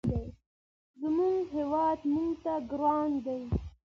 زموږ 1.01 1.39
هېواد 1.57 1.99
موږ 2.13 2.33
ته 2.43 2.53
ګران 2.71 3.11
دی. 3.25 3.41